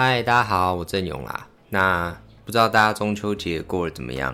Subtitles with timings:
[0.00, 1.44] 嗨，大家好，我郑勇啦。
[1.68, 4.32] 那不知道大家中秋节过得怎么样？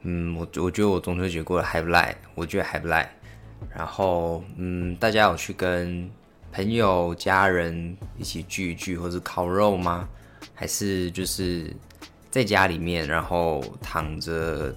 [0.00, 3.14] 嗯，我我觉得我中秋节过得还不赖，我觉得还不赖。
[3.76, 6.10] 然后，嗯，大家有去跟
[6.50, 10.08] 朋友、家人一起聚一聚，或者烤肉吗？
[10.54, 11.70] 还是就是
[12.30, 14.74] 在家里面，然后躺着，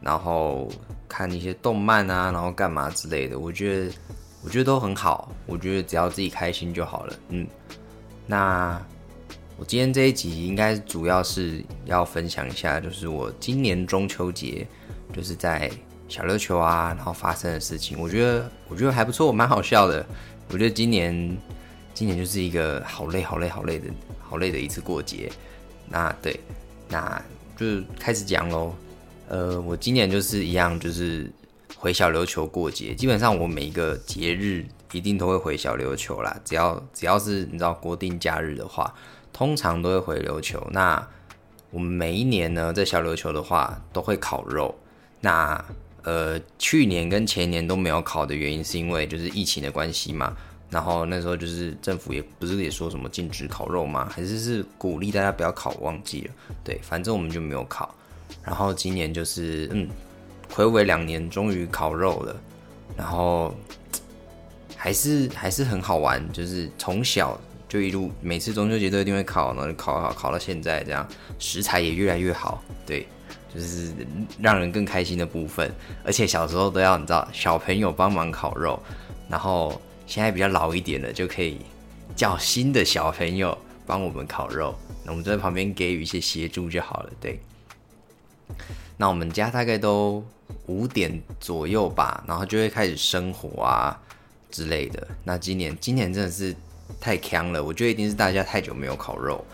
[0.00, 0.66] 然后
[1.06, 3.38] 看一些动漫啊，然后干嘛之类的？
[3.38, 3.92] 我觉得，
[4.42, 5.30] 我觉得都很好。
[5.44, 7.14] 我觉得只要自己开心就好了。
[7.28, 7.46] 嗯，
[8.26, 8.80] 那。
[9.62, 14.66] 我今天这一集应该主要是要分享一下，就是我今年中秋节
[15.14, 15.70] 就是在
[16.08, 17.96] 小琉球啊，然后发生的事情。
[17.96, 20.04] 我觉得我觉得还不错，蛮好笑的。
[20.48, 21.38] 我觉得今年
[21.94, 23.86] 今年就是一个好累好累好累的
[24.20, 25.30] 好累的一次过节。
[25.88, 26.40] 那对，
[26.88, 27.22] 那
[27.56, 28.74] 就开始讲喽。
[29.28, 31.30] 呃，我今年就是一样，就是
[31.76, 32.96] 回小琉球过节。
[32.96, 38.92] 基本上我每一个节日一定都会回小琉球啦，只要只要是你知道国定假日的话。
[39.32, 40.66] 通常都会回琉球。
[40.70, 41.06] 那
[41.70, 44.74] 我们每一年呢，在小琉球的话，都会烤肉。
[45.20, 45.64] 那
[46.02, 50.36] 呃，去年跟前年都没有烤的原因，是因为就是疫情的关系嘛。
[50.68, 54.10] 然后那时候就是政府也不是也说什么禁止烤肉吗？
[54.12, 55.70] 还是是鼓励大家不要烤？
[55.80, 56.30] 忘记了。
[56.64, 57.94] 对，反正我们就没有烤。
[58.44, 59.88] 然后今年就是嗯，
[60.52, 62.36] 回违两年，终于烤肉了。
[62.96, 63.54] 然后
[64.76, 67.40] 还是还是很好玩，就是从小。
[67.72, 73.08] 就一路每次中秋节都一定会烤，然后烤烤烤到现在这样，食材也越来越好，对，
[73.54, 73.94] 就是
[74.38, 75.74] 让人更开心的部分。
[76.04, 78.78] 而且小时候都要你知道，小朋友帮忙烤肉，
[79.26, 81.62] 然后现在比较老一点的就可以
[82.14, 83.56] 叫新的小朋友
[83.86, 87.40] 帮我们烤肉，那我们在旁边给予一些协助就好了，对。
[88.98, 90.22] 那我们家大概都
[90.66, 93.98] 五点左右吧，然后就会开始生火啊
[94.50, 95.08] 之类的。
[95.24, 96.54] 那今年今年真的是。
[97.00, 99.44] 太强了，我觉得一定是大家太久没有烤肉。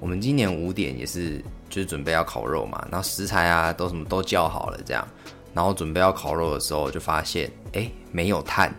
[0.00, 5.06] 我们今年五点也是，就是准备要烤肉嘛，然后食材啊都什么都叫好了这样，
[5.52, 8.72] 然后准备要烤肉的时候就发现，哎，没有炭，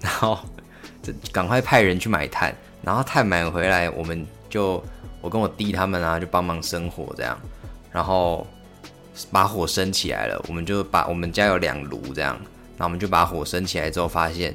[0.00, 0.38] 然后
[1.02, 4.82] 就赶快派人去买炭，然后炭买回来，我们就
[5.22, 7.38] 我跟我弟他们啊就帮忙生火这样，
[7.90, 8.46] 然后
[9.30, 12.38] 把火升起来了，我们就把我们家有两炉这样，
[12.76, 14.54] 那我们就把火升起来之后发现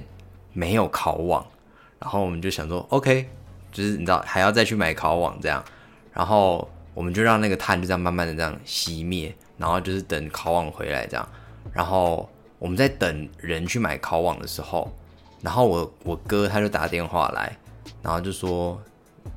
[0.53, 1.44] 没有烤网。
[2.01, 3.29] 然后我们就想说，OK，
[3.72, 5.63] 就是你知道还要再去买烤网这样，
[6.12, 11.25] 然后我们就让那个炭就这样慢慢的这样熄灭，然后就是等烤网回来这样，
[11.72, 14.91] 然后我们在等人去买烤网的时候，
[15.41, 17.56] 然后我我哥他就打电话来，
[18.01, 18.81] 然后就说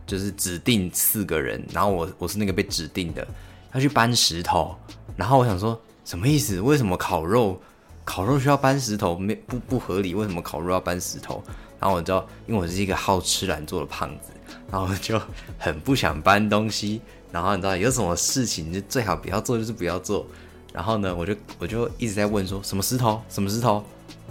[0.07, 3.27] 就是指定四个人，然后我我是那个被指定的
[3.75, 4.75] 要去搬石头，
[5.17, 6.61] 然后我想说什么意思？
[6.63, 7.61] 为什么烤肉
[8.05, 9.19] 烤肉需要搬石头？
[9.19, 10.15] 没不不合理？
[10.15, 11.45] 为什么烤肉要搬石头？
[11.79, 14.31] 然后我知道，因为我是一个好吃懒做的胖子，
[14.71, 15.21] 然后就
[15.59, 17.01] 很不想搬东西。
[17.31, 20.25] 然后你知道有什么事情就最好不要做，就是不要做。
[20.73, 23.21] 然后呢，我就我就一直在问说，什么石头？
[23.29, 23.85] 什么石头？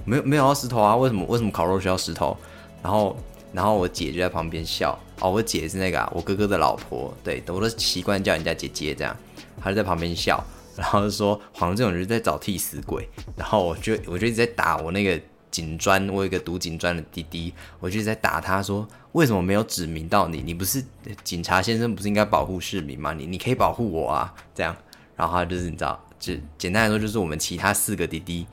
[0.05, 0.95] 没有没有要石头啊？
[0.95, 2.35] 为什么为什么烤肉需要石头？
[2.81, 3.15] 然后
[3.51, 4.97] 然后我姐就在旁边笑。
[5.19, 9.15] 哦，我姐是那个啊我哥哥的老婆，对，我都习惯叫人家姐姐这样。
[9.61, 10.41] 她就在旁边笑，
[10.77, 13.07] 然后就说黄这种人在找替死鬼。
[13.35, 15.21] 然后我就我就一直在打我那个。
[15.53, 20.41] 警专，我有一个读警专的弟弟，我就在打他说，为什么没有指名到你？
[20.41, 20.83] 你不是
[21.23, 23.13] 警察先生，不是应该保护市民吗？
[23.13, 24.75] 你你可以保护我啊，这样。
[25.15, 28.47] 然后他就是你知道，就简单来说，就是我们其他四个弟弟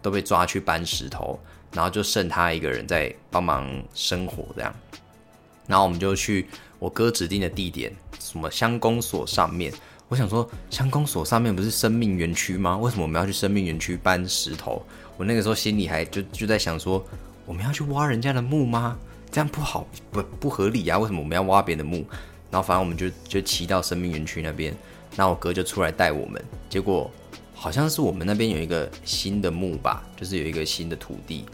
[0.00, 1.38] 都被抓去搬石头，
[1.74, 4.74] 然后就剩他一个人在帮忙生火这样。
[5.66, 6.48] 然后我们就去
[6.78, 9.70] 我哥指定的地点，什么乡公所上面。
[10.08, 12.78] 我想说，乡公所上面不是生命园区吗？
[12.78, 14.82] 为什么我们要去生命园区搬石头？
[15.18, 17.04] 我那个时候心里还就就在想说，
[17.44, 18.96] 我们要去挖人家的墓吗？
[19.30, 20.98] 这样不好，不不合理啊！
[20.98, 22.06] 为什么我们要挖别人的墓？
[22.50, 24.74] 然后反正我们就就骑到生命园区那边，
[25.14, 26.42] 那我哥就出来带我们。
[26.70, 27.10] 结果
[27.54, 31.44] 好像是我们那边有一个新的墓吧，就是有一个新的土地，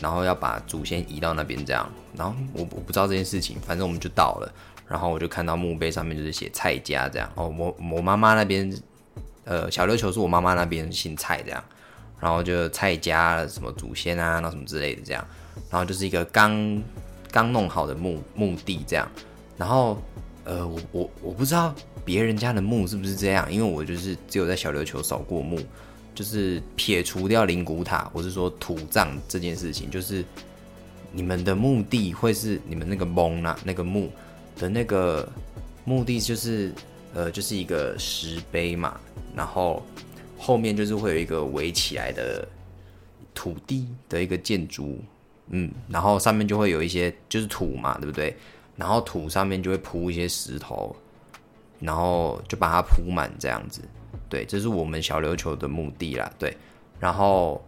[0.00, 1.86] 然后要把祖先移到那边这样。
[2.16, 4.50] 然后我我不知道这件事情，反正我们就到了。
[4.92, 8.70] 然后我就看到墓碑上面就是写蔡家这样哦，我我妈妈那边，
[9.44, 11.64] 呃，小琉球是我妈妈那边姓蔡这样，
[12.20, 15.26] 然后就蔡家什么祖先啊，那什么之类的这样，
[15.70, 16.82] 然后就是一个刚
[17.30, 19.10] 刚弄好的墓墓地这样，
[19.56, 19.96] 然后
[20.44, 21.74] 呃，我我我不知道
[22.04, 25.58] 别人家的墓是不是这样，因为我就是只有在小琉球扫过墓，
[26.14, 30.22] 就是撇除掉灵骨塔，我是说土葬这件事情，就是
[31.12, 34.10] 你们的墓地会是你们那个墓啊，那个墓。
[34.56, 35.28] 的那个
[35.84, 36.72] 目的就是，
[37.14, 39.00] 呃，就是一个石碑嘛，
[39.34, 39.82] 然后
[40.38, 42.46] 后面就是会有一个围起来的
[43.34, 44.98] 土地的一个建筑，
[45.48, 48.36] 嗯，然后上面就会有一些就是土嘛，对不对？
[48.76, 50.94] 然后土上面就会铺一些石头，
[51.78, 53.82] 然后就把它铺满这样子。
[54.28, 56.32] 对，这是我们小琉球的目的啦。
[56.38, 56.56] 对，
[56.98, 57.62] 然后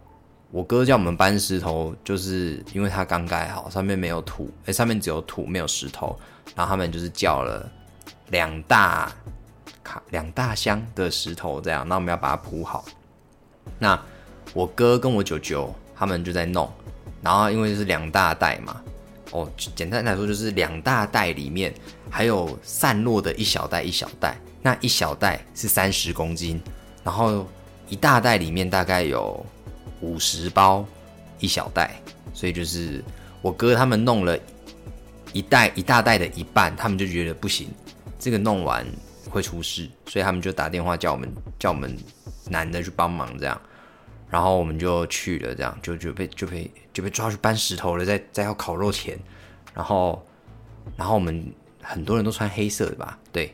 [0.51, 6.17] 我哥叫我们搬石头，就是因为他刚盖好，上面没有土，哎，上面只有土没有石头，
[6.55, 7.69] 然后他们就是叫了
[8.29, 9.11] 两大
[9.83, 12.85] 卡两大箱的石头，这样，那我们要把它铺好。
[13.77, 13.99] 那
[14.53, 16.71] 我哥跟我舅舅他们就在弄，
[17.21, 18.81] 然后因为是两大袋嘛，
[19.31, 21.73] 哦，简单来说就是两大袋里面
[22.09, 24.37] 还有散落的一小袋一小袋。
[24.61, 26.59] 那一小袋是三十公斤，
[27.03, 27.45] 然后
[27.87, 29.45] 一大袋里面大概有
[30.05, 30.85] 五十包
[31.39, 31.99] 一小袋，
[32.33, 33.03] 所以就是
[33.41, 34.37] 我哥他们弄了
[35.33, 37.67] 一袋一大袋的一半，他们就觉得不行，
[38.19, 38.85] 这个弄完
[39.29, 41.97] 会出事，所以他们就打电话叫我们叫我们
[42.49, 43.59] 男的去帮忙这样，
[44.29, 49.17] 然后我们就去了，这样就就被就被就被抓去搬石头了，在在要烤肉前，
[49.73, 50.23] 然后
[50.95, 51.51] 然后我们
[51.81, 53.51] 很多人都穿黑色的吧，对。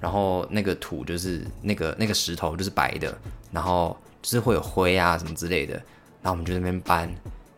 [0.00, 3.16] 然后那个土就是那个那个石头就是白的，
[3.50, 5.74] 然后就是会有灰啊什么之类的，
[6.22, 7.06] 然后我们就那边搬，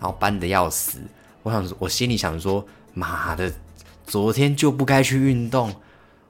[0.01, 0.99] 然后搬的要死。
[1.45, 3.53] 我想我心里想说，妈的，
[4.05, 5.73] 昨天就不该去运动，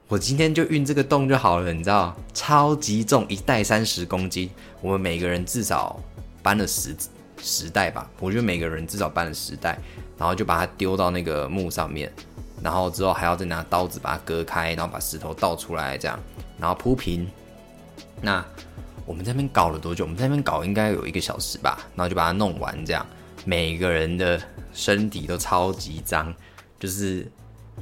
[0.09, 2.15] 我今天就运这个洞就好了，你知道？
[2.35, 4.50] 超级重，一袋三十公斤，
[4.83, 5.99] 我们每个人至少
[6.43, 6.94] 搬了十
[7.41, 9.79] 十袋吧，我觉得每个人至少搬了十袋，
[10.19, 12.12] 然后就把它丢到那个木上面。
[12.62, 16.19] 然后之后还要再拿刀子把它割开，然后把石头倒出来，这样，
[16.59, 17.27] 然后铺平。
[18.21, 18.44] 那
[19.06, 20.05] 我们这边搞了多久？
[20.05, 21.79] 我们在那边搞应该有一个小时吧。
[21.94, 23.06] 然后就把它弄完，这样，
[23.44, 24.38] 每个人的
[24.75, 26.35] 身体都超级脏，
[26.79, 27.26] 就是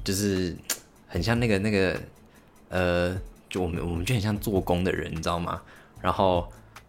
[0.04, 0.54] 就是
[1.08, 1.98] 很像那个那个
[2.68, 3.16] 呃，
[3.48, 5.60] 就我们我们就很像做工的人，你知道吗？
[6.00, 6.46] 然后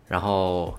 [0.07, 0.77] 然后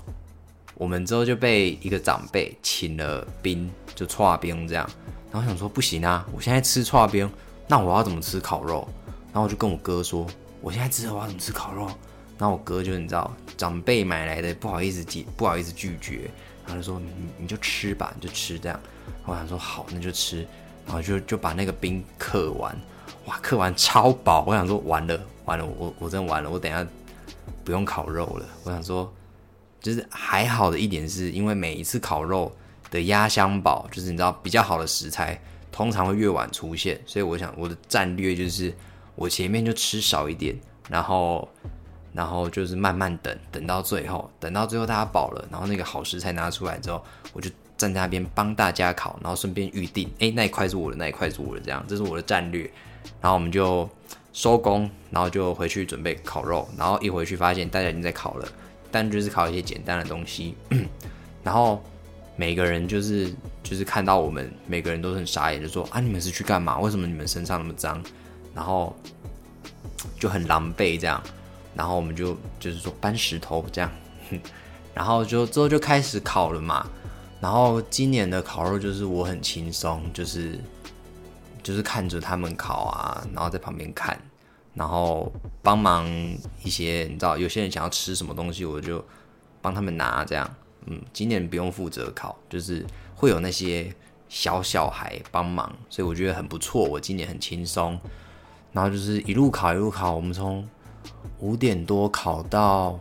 [0.74, 4.88] 我们之后就被一个长辈请了兵，就搓冰这样。
[5.32, 7.28] 然后想说不行啊，我现在吃串边，
[7.66, 8.86] 那我要怎么吃烤肉？
[9.32, 10.26] 然后我就跟我哥说，
[10.60, 11.90] 我现在吃我要怎么吃烤肉？
[12.38, 16.30] 然后我哥就你知道，长辈买来的不好意思拒不好意思拒绝，
[16.66, 18.80] 然后就说你你就吃吧，你就吃这样。
[19.24, 20.46] 我想说好，那就吃，
[20.84, 22.76] 然后就就把那个冰刻完，
[23.26, 24.44] 哇，刻完超薄。
[24.46, 26.86] 我想说完了完了，我我真完了，我等下
[27.64, 28.46] 不用烤肉了。
[28.64, 29.12] 我想说，
[29.80, 32.52] 就是还好的一点是因为每一次烤肉。
[32.88, 35.38] 的压箱宝就是你知道比较好的食材
[35.72, 38.72] 通常会越晚出现，所以我想我的战略就是
[39.16, 40.56] 我前面就吃少一点，
[40.88, 41.46] 然后
[42.16, 47.04] 然后就是慢慢等等到最后，等到最后大家饱了，然后那个好食材拿出来之后，
[47.34, 52.62] 我就站在那边帮大家烤，然后顺便预定，哎那一块是我的，那一块是我的，这样这是我的战略。
[53.20, 53.88] 然后我们就
[54.32, 58.48] 收工，然后就回去准备烤肉，然后一回去发现大家已经在烤了，
[58.90, 60.56] 但就是烤一些简单的东西，
[61.44, 61.82] 然后。
[62.38, 66.78] 每个人就是就是看到我们，每个人都很傻眼，就说啊，你们是去干嘛？
[66.78, 67.98] 为什么你们身上那么脏？
[68.54, 68.94] 然后
[70.20, 71.18] 就很狼狈这样，
[71.76, 73.90] 然后我们就就是说搬石头这样，
[74.94, 76.88] 然后就之后就开始烤了嘛。
[77.38, 80.58] 然后今年的烤肉就是我很轻松，就是
[81.62, 84.18] 就是看着他们烤啊，然后在旁边看，
[84.72, 85.30] 然后
[85.62, 86.06] 帮忙
[86.64, 89.04] 一些，你知道有些人想要吃什么东西，我就
[89.60, 90.50] 帮他们拿这样。
[90.86, 93.94] 嗯，今年不用负责烤，就是会有那些
[94.28, 96.84] 小小孩帮忙，所以我觉得很不错。
[96.84, 98.00] 我今年很轻松，
[98.72, 100.66] 然后就是一路烤一路烤，我们从
[101.40, 102.98] 五点多考到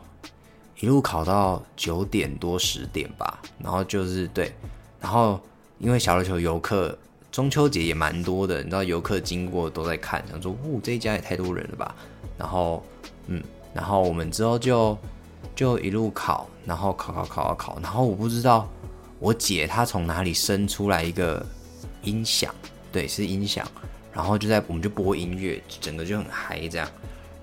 [0.80, 3.40] 一路考到九点多十点吧。
[3.62, 4.54] 然后就是对，
[5.00, 5.40] 然后
[5.80, 6.98] 因为小琉球游客
[7.32, 11.96] 中秋节也蛮多的，你知道游客经过都在看，想说，哦，这一家也太多人了吧。
[12.38, 12.84] 然后，
[13.28, 14.98] 嗯，然后我们之后就。
[15.56, 18.68] 就一路考，然后考考考考考，然后我不知道
[19.20, 21.46] 我姐她从哪里生出来一个
[22.02, 22.54] 音响，
[22.92, 23.66] 对，是音响，
[24.12, 26.86] 然后就在我们就播音乐，整个就很嗨这样，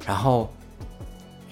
[0.05, 0.53] 然后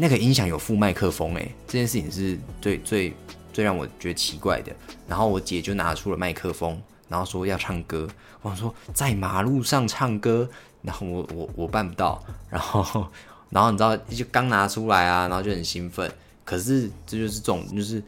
[0.00, 3.12] 那个音响有副麦克风，诶，这件事情是最最
[3.52, 4.72] 最让我觉得奇怪的。
[5.06, 8.08] 然后我姐就拿出了麦克风，然后说要唱歌，
[8.40, 10.48] 我说在马路上唱歌，
[10.80, 13.06] 然后我我我办不到，然后
[13.50, 16.10] 然后你知道就刚拿出来啊，然后就很兴奋。
[16.46, 18.02] 可是这就是这种，就是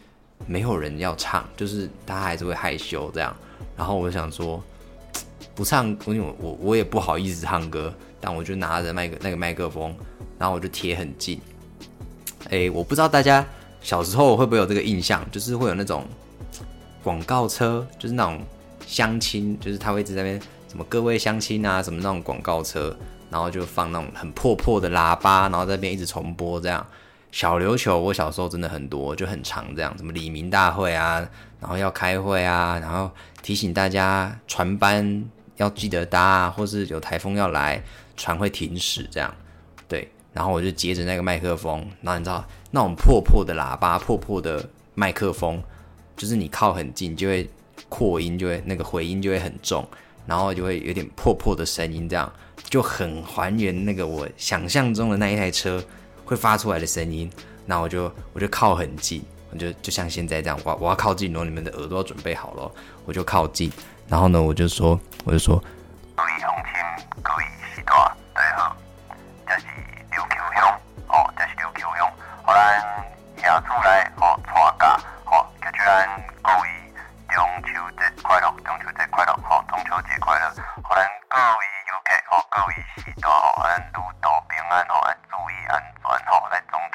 [0.46, 3.36] 没有人要唱，就是他还是会害羞这样。
[3.76, 4.64] 然后我想说，
[5.54, 9.94] 不唱，因为我我我也不好意思唱歌，但我就拿着麦克那个麦克风，
[10.38, 11.38] 然后我就贴很近。
[12.50, 13.44] 哎，我不知道大家
[13.80, 16.04] 小时候会不会有这个印象，就是会有那种
[17.02, 18.40] 广告车，就是那种
[18.86, 22.94] 相亲，就是他会一直在那边什么各位相亲啊，什么那种广告车，
[23.30, 26.86] 然后就放那种很破破的喇叭，然后在那边一直重播这样。
[27.30, 31.26] 小琉球，我小时候真的很多，就很长这样，什么李明大会啊，
[31.58, 33.10] 然后要开会啊，然后
[33.42, 35.24] 提醒大家船班
[35.56, 37.82] 要记得搭啊，或是有台风要来，
[38.18, 39.34] 船会停驶这样。
[39.88, 45.62] 对，然后我就接着那个麦克风，然后你知道那种破破的喇叭、破破的麦克风，
[46.16, 47.48] 就是你靠很近就会
[47.88, 49.86] 扩音，就会那个回音就会很重，
[50.26, 52.32] 然后就会有点破破的声音，这样
[52.64, 55.82] 就很还原那个我想象中的那一台车
[56.24, 57.30] 会发出来的声音。
[57.64, 59.22] 那我就我就靠很近，
[59.52, 62.70] 我就就像现在这样，我我要靠近，然后你们的耳朵准备好了，
[63.04, 63.70] 我就靠近，
[64.08, 65.62] 然后呢，我就说，我就说，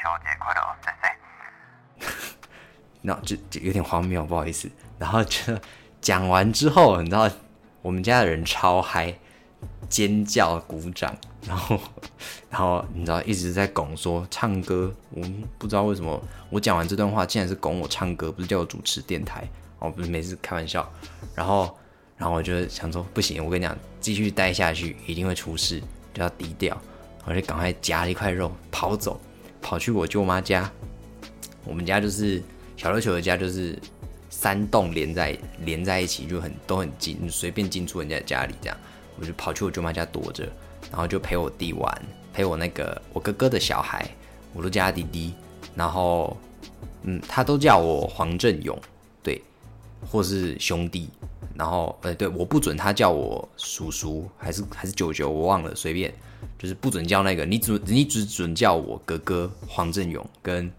[0.08, 2.14] 来中秋节快乐，谢谢。
[3.02, 4.70] 那就就有点荒谬，不好意思。
[4.98, 5.40] 然后就
[6.02, 7.30] 讲完之后，你知道
[7.82, 9.14] 我们家的人超嗨，
[9.88, 11.80] 尖叫、鼓掌，然后
[12.50, 14.94] 然后你知道一直在拱说唱歌。
[15.12, 15.22] 我
[15.58, 19.48] 不知道为什么我讲完这段话，竟然是拱我唱歌，不是叫我主持电台
[19.80, 20.90] 哦，不是每次开玩笑。
[21.36, 21.78] 然后
[22.18, 25.82] 然后我就想说不行，我跟你讲，继续待下去一定会出事，
[26.14, 26.78] 就要低调。
[27.26, 29.20] 我就赶快夹了一块肉跑走，
[29.68, 30.72] 跑去我舅妈家。
[31.66, 32.42] 我们家就是
[32.78, 33.78] 小琉球的家，就是
[34.30, 38.78] 三栋连在连在一起，就很都很近，随便进出人家家里这样。
[39.20, 40.48] 我就跑去我舅妈家躲着，
[40.90, 44.10] 然后就陪我弟玩，陪我那个我哥哥的小孩，
[44.54, 45.34] 我都叫他弟弟。
[45.76, 46.38] 然后，
[47.04, 48.80] 嗯，他都叫我黄振勇，
[49.22, 49.42] 对，
[50.10, 51.10] 或是兄弟。
[51.56, 56.14] 然后，呃，对，我不准他叫我叔叔，还是还是舅舅，我忘了，随便，
[56.58, 60.72] 就是不准叫那个，你只你只准叫我哥哥黄振勇跟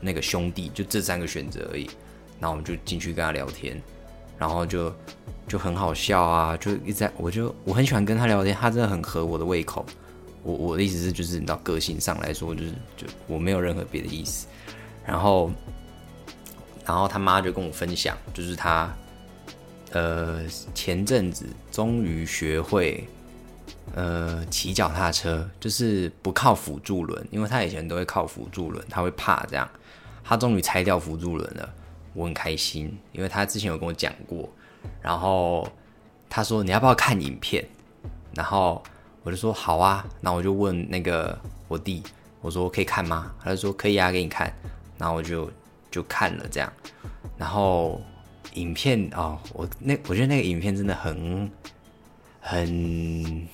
[0.00, 1.88] 那个兄弟，就这三个选择而已。
[2.40, 3.80] 然后我们就进去跟他聊天，
[4.38, 4.92] 然后就
[5.46, 9.86] 就很好笑啊，就一直在，我就我很喜欢跟他聊天，他真的很合我的胃口。
[10.42, 14.46] 我我的意思是，就是你到个性上来说，就是就我没有任何别的意思。
[15.06, 15.50] 然后，
[16.84, 18.92] 然后他妈就跟我分享，就是他。
[19.94, 20.40] 呃，
[20.74, 23.06] 前阵子终于学会，
[23.94, 29.68] 呃，骑脚踏车，就是不靠辅助轮，因为他以前都会靠辅助轮，他会怕这样。
[30.24, 31.68] 他终于拆掉辅助轮了，
[32.14, 34.48] 我很开心，因为他之前有跟我讲过。
[35.00, 35.66] 然后
[36.30, 37.64] 他说你要不要看影片？
[38.34, 38.82] 然后
[39.22, 40.06] 我就说好啊。
[40.20, 42.02] 那我就问那个我弟，
[42.40, 43.34] 我说可以看吗？
[43.42, 44.52] 他就说可以啊，给你看。
[44.98, 45.50] 然后我就
[45.90, 46.72] 就看了这样，
[47.36, 48.00] 然后。
[48.54, 51.50] 影片哦，我那我觉得那个影片真的很
[52.38, 53.48] 很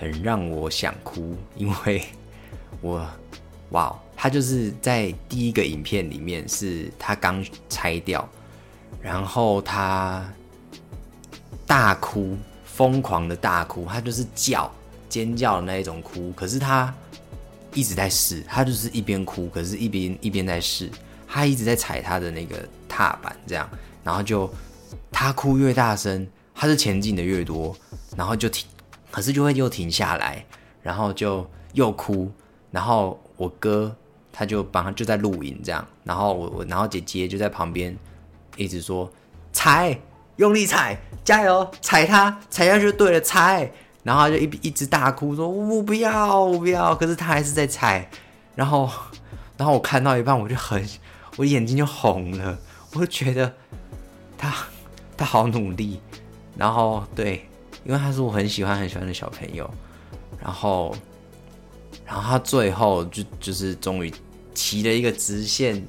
[0.00, 2.02] 很让我想哭，因为
[2.80, 3.06] 我
[3.72, 8.26] 哇，他就是在第一个影片里面是他刚拆掉，
[9.02, 10.26] 然后他
[11.66, 14.72] 大哭，疯狂的大哭，他就是叫
[15.06, 16.92] 尖叫的那一种哭，可是他
[17.74, 20.90] 一直在试，他就是一边哭，可是一边一边在试。
[21.32, 23.70] 他一直在踩他的那个踏板，这样，
[24.02, 24.52] 然后就
[25.12, 27.76] 他哭越大声，他是前进的越多，
[28.16, 28.66] 然后就停，
[29.10, 30.44] 可是就会又停下来，
[30.82, 32.30] 然后就又哭，
[32.70, 33.94] 然后我哥
[34.32, 37.96] 他就帮他就在录影这样，然后我我然后姐姐就在旁边
[38.56, 39.10] 一直说
[39.52, 39.98] 踩，
[40.36, 43.70] 用力踩，加油，踩他，踩下去就对了，踩，
[44.02, 48.08] 然后他就一一直大哭说我不要我不要，可是他还是在踩，
[48.54, 48.88] 然后
[49.56, 50.86] 然后我看到一半我就很。
[51.36, 52.58] 我眼睛就红了，
[52.92, 53.54] 我就觉得
[54.36, 54.52] 他
[55.16, 55.98] 他好努力，
[56.56, 57.48] 然后对，
[57.84, 59.68] 因为他是我很喜欢很喜欢的小朋友，
[60.40, 60.94] 然后
[62.06, 64.12] 然后他最后就就是终于
[64.54, 65.82] 骑了一个直线，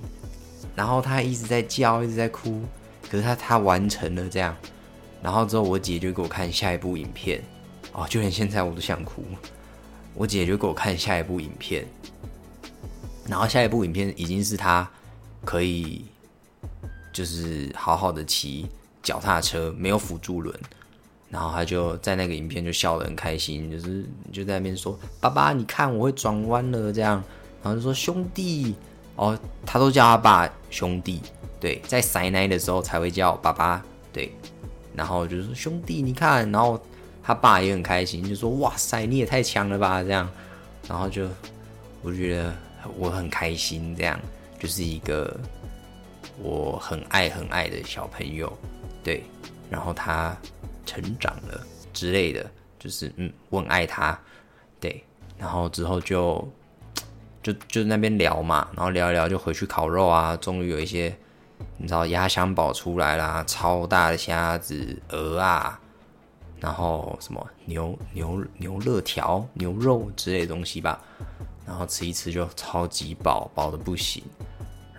[0.76, 2.62] 然后他一直在叫，一直在哭，
[3.10, 4.56] 可是他他完成了这样，
[5.22, 7.44] 然后之后我姐就给我看下一部影片，
[7.92, 9.24] 哦，就连现在我都想哭，
[10.14, 11.86] 我姐就给我看下一部影片，
[13.28, 14.90] 然后下一部影片已经是他。
[15.44, 16.06] 可以，
[17.12, 18.70] 就是好好的骑
[19.02, 20.56] 脚踏车，没有辅助轮，
[21.32, 27.24] 然后他就在那个影片就笑得很开心，就是就在那边说：“爸爸，你看我会转弯了。”这样，
[27.64, 28.76] 然后就说：“兄弟，
[29.16, 29.36] 哦，
[29.66, 31.22] 他都叫他爸兄弟，
[31.60, 33.84] 对，在塞奶的时候才会叫爸爸，
[34.14, 34.32] 对，
[34.94, 36.80] 然后就说兄弟，你看，然后
[37.24, 40.30] 他爸也很开心，就说：哇塞，你也太强了吧，这样，
[40.88, 41.28] 然后就
[42.04, 42.54] 我觉得
[42.98, 44.20] 我很开心，这样。”
[44.62, 45.36] 就是一个
[46.38, 48.56] 我很爱很爱的小朋友，
[49.04, 49.24] 对，
[49.72, 50.38] 然后他
[50.92, 54.20] 成长了之类的，就是嗯，我很爱他，
[54.80, 55.02] 对，
[55.38, 56.46] 然后之后就
[57.42, 61.16] 就就那边聊嘛，然后聊一聊就回去烤肉啊，终于有一些
[61.78, 65.80] 你知道压箱宝出来啦，超大的虾子、鹅啊，
[66.60, 71.02] 然后什么牛牛牛肋条、牛肉之类的东西吧，
[71.66, 74.22] 然后吃一吃就超级饱，饱的不行，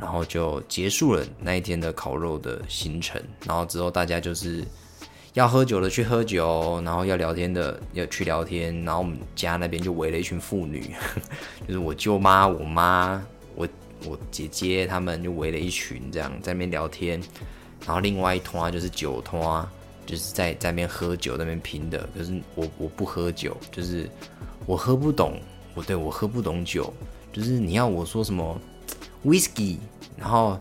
[0.01, 3.23] 然后就结束了那一天的烤肉的行程。
[3.45, 4.65] 然后之后大家就是
[5.35, 8.75] 要喝酒的去喝酒，然后要聊天的要去聊天。
[8.85, 10.95] 然后我们家那边就围了一群妇女，
[11.67, 13.23] 就是我舅妈、我妈、
[13.55, 13.69] 我
[14.05, 17.21] 我姐姐他们就围了一群这样在那边聊天。
[17.87, 19.67] 然后另外一团就是酒团。
[20.05, 22.07] 就是在在那边喝酒，那边拼的。
[22.13, 24.11] 可是我我不喝酒，就是
[24.67, 25.41] 我喝不懂。
[25.75, 26.93] 我对我喝不懂酒，
[27.33, 28.61] 就是你要我说什么
[29.25, 29.77] whisky，
[30.17, 30.59] 然后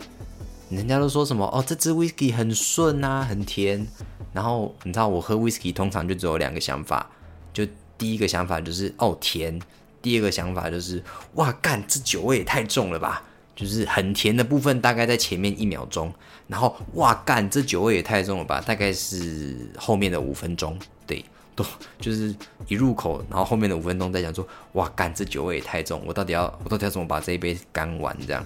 [0.70, 3.86] 人家都说什么哦，这支 whisky 很顺啊，很甜。
[4.34, 7.10] 然后你知道我喝 whisky 通常就只有两个想法，
[7.54, 7.66] 就
[7.98, 9.60] 第一个想法就是哦甜，
[10.02, 13.24] 第二个想法就是哇干，这酒味也太重了吧。
[13.54, 16.12] 就是很甜的部分，大概在前面一秒钟，
[16.48, 18.60] 然后哇干，这酒味也太重了吧！
[18.62, 21.24] 大概是后面的五分钟，对，
[21.54, 21.64] 都
[22.00, 22.34] 就是
[22.68, 28.44] 一入口，然后后面的五分钟在讲说哇干，这酒味也太重，我到底要我到底要怎么把这一杯干完这样？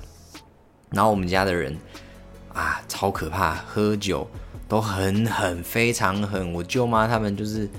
[0.90, 1.78] 然后我们家的人
[2.52, 4.28] 啊，超可怕，喝酒
[4.68, 6.54] 都很狠，非常狠。
[6.54, 7.70] 我舅妈他们就是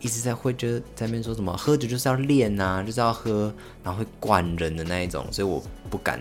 [0.00, 3.52] 一直在会就在那边说什么，喝酒就是要练呐，就是要喝，
[3.82, 6.20] 然后会灌人的那一种，所以我不敢。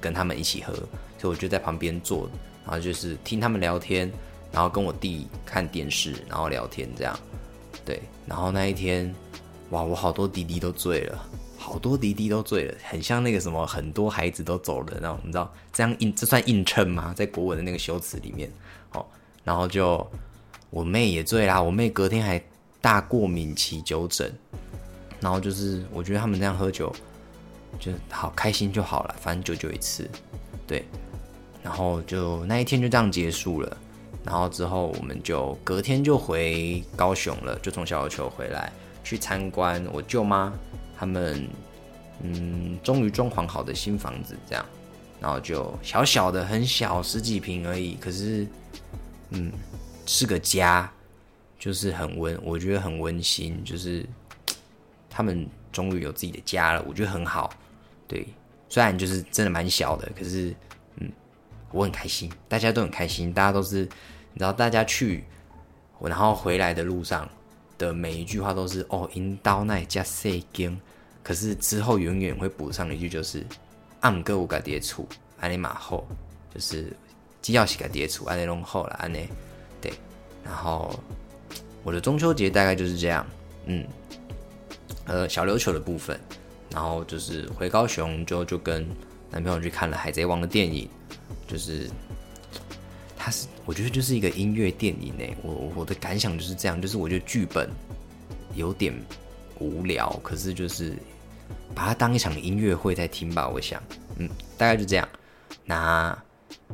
[0.00, 0.74] 跟他们一起喝，
[1.16, 2.28] 所以我就在旁边坐，
[2.66, 4.12] 然后就是听他们聊天，
[4.52, 7.18] 然后跟我弟看电视，然后聊天这样。
[7.86, 9.14] 对，然后那一天，
[9.70, 15.50] 哇，我好多弟弟都醉了，好多弟弟都醉了，很像那个什么，很多孩子都走了那种，你知道？
[15.72, 17.14] 这样硬，这算硬撑吗？
[17.16, 18.52] 在国文的那个修辞里面，
[18.92, 19.06] 哦，
[19.44, 20.04] 然后就
[20.70, 22.42] 我妹也醉啦，我妹隔天还
[22.80, 24.32] 大过敏起酒疹，
[25.20, 26.94] 然后就是我觉得他们这样喝酒。
[27.80, 30.08] 就好开心就好了，反正久久一次，
[30.64, 30.84] 对，
[31.60, 33.76] 然后就那一天就这样结束了，
[34.24, 38.72] 然后之后我们就隔天就回高雄了，就从小琉球回来
[39.02, 40.52] 去参观我舅妈
[40.96, 41.48] 他们，
[42.22, 44.64] 嗯，终于装潢好的新房子，这样，
[45.20, 48.46] 然后就小小的很小十几平而已，可是，
[49.30, 49.52] 嗯，
[50.06, 50.90] 是个家，
[51.58, 54.06] 就是很温，我觉得很温馨，就是
[55.08, 57.52] 他们终于有自己的家了，我觉得很好。
[58.06, 58.26] 对，
[58.68, 60.54] 虽然就是真的蛮小的，可是，
[60.96, 61.10] 嗯，
[61.72, 63.80] 我很开心，大家都很开心，大家都是，
[64.32, 65.24] 你知道，大家去，
[66.00, 67.28] 然后回来的路上
[67.78, 70.78] 的每一句话都是哦，引导那加塞根，
[71.22, 73.44] 可是之后永远会补上一句，就是
[74.00, 75.08] 暗哥我个叠处
[75.40, 76.06] 安尼马后，
[76.54, 76.94] 就是
[77.44, 79.28] 基要是个叠出安尼龙后了安尼，
[79.78, 79.92] 对，
[80.42, 80.98] 然后
[81.82, 83.26] 我的中秋节大概就是这样，
[83.66, 83.86] 嗯，
[85.04, 86.18] 呃，小琉球的部分。
[86.70, 88.84] 然后就是回高雄，就就跟
[89.30, 90.88] 男朋友去看了《海贼王》的电影，
[91.46, 91.88] 就是
[93.16, 97.70] 他是我觉得就是一个音乐电影诶，我我的感想就是这样，就是我觉得剧本
[98.56, 98.92] 有点
[99.60, 100.96] 无聊，可是就是
[101.76, 103.80] 把它当一场音乐会在听吧，我想，
[104.16, 104.28] 嗯，
[104.58, 105.08] 大概就这样。
[105.64, 106.18] 那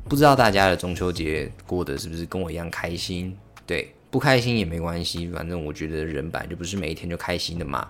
[0.09, 3.37] 不知道大家的中秋节过得是不是跟我一样开心？
[3.67, 7.89] 对，不开心也没关系，反正我觉得人本来就不是每一天就开心的嘛。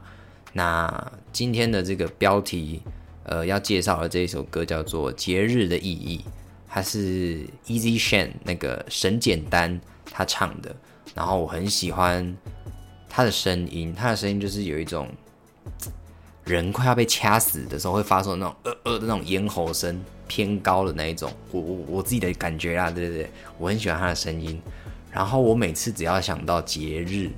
[0.52, 2.82] 那今天的这个标题，
[3.24, 6.18] 呃，要介绍的这一首歌叫做《节日的意义》，
[6.68, 10.74] 它是 Easy Shan 那个神简单他唱的，
[11.14, 12.36] 然后我很喜欢
[13.08, 15.08] 他的声音，他的声音就是有一种
[16.50, 24.60] 人快要被掐死的时候会发出那种呃呃的那种咽喉声，偏高的那一种，我我我自己的感觉啦，对对对，我很喜欢他的声音，
[25.12, 27.30] 然后我每次只要想到节日。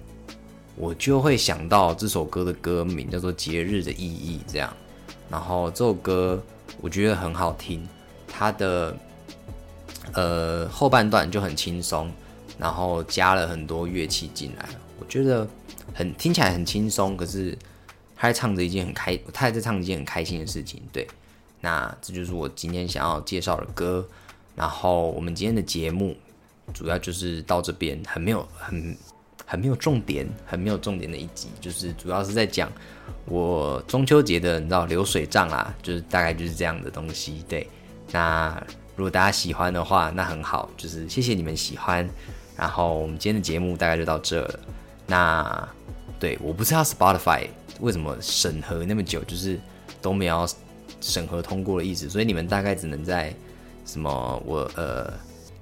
[0.75, 4.75] 我就会想到这首歌的歌名叫做《节日的意义》这样，
[5.29, 6.43] 然后这首歌
[6.81, 7.87] 我觉得很好听，
[8.27, 8.97] 它的
[10.15, 12.11] 呃后半段就很轻松，
[12.59, 14.67] 然后加了很多乐器进来，
[14.99, 15.47] 我觉得
[15.93, 17.57] 很听起来很轻松，可是
[18.23, 20.81] 他在唱着一件很开，他还在唱一件很开心的事情。
[20.93, 21.05] 对，
[21.61, 24.07] 那这就是我今天想要介绍的歌，
[24.55, 26.17] 然后我们今天的节目
[26.73, 28.97] 主要就是到这边，很没有很。
[29.45, 32.73] 很没有重点，很没有重点的一集，就是主要是在讲
[33.27, 37.45] 我中秋节的，你知道流水账啦，就是大概就是这样的东西。
[37.47, 37.69] 对，
[38.13, 38.65] 那
[38.97, 42.09] 如果大家喜欢的话，那很好，就是谢谢你们喜欢。
[42.57, 44.61] 然后我们今天的节目大概就到这了。
[45.07, 45.69] 那
[46.19, 47.47] 对，我不知道 Spotify
[47.83, 49.61] 为什么审核那么久，就是
[50.01, 50.49] 都没有
[51.01, 53.35] 审核通过的意思，所以你们大概只能在
[53.85, 55.13] 什么我呃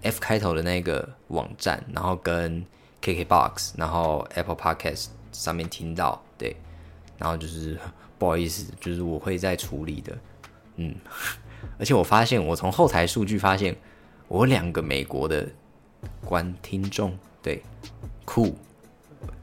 [0.02, 2.64] F 开头的那个网站，然后跟。
[3.02, 6.54] KKBOX，然后 Apple Podcast 上面听到，对，
[7.16, 7.78] 然后就是
[8.18, 10.18] 不好意思，就是我会在处理的，
[10.76, 10.94] 嗯，
[11.80, 13.74] 而且我发现我从后台数据发现，
[14.28, 15.48] 我两个美国的
[16.26, 17.62] 观听众，对，
[18.26, 18.54] 酷，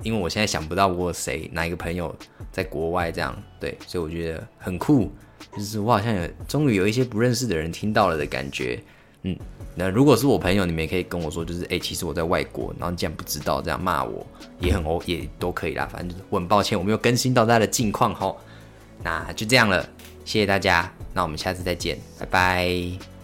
[0.03, 2.15] 因为我现在想不到我谁哪一个朋友
[2.51, 5.11] 在国外这样，对，所以我觉得很酷，
[5.55, 8.79] 就是我好像有终于有一些不认识的人听到了的感觉，
[9.23, 9.37] 嗯，
[9.75, 14.25] 那如果是我朋友，你们也可以跟我说，就是哎、其实我在外国，然后你竟然不知道这样骂我，
[14.59, 18.37] 也很哦也都可以啦，反正就是我很抱歉我没有更新到大家的近况吼，
[19.03, 19.83] 那就这样了，
[20.25, 23.16] 谢谢大家，那我们下次再见，拜拜。